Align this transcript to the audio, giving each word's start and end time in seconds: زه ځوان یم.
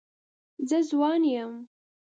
زه 0.69 0.77
ځوان 0.89 1.21
یم. 1.33 1.51